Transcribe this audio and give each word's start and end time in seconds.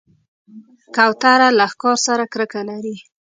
کوتره 0.95 1.47
له 1.57 1.65
ښکار 1.71 1.97
سره 2.07 2.23
کرکه 2.33 2.61
لري. 2.69 2.95